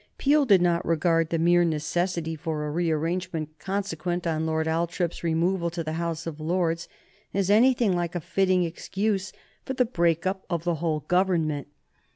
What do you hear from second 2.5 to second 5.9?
a rearrangement consequent on Lord Althorp's removal to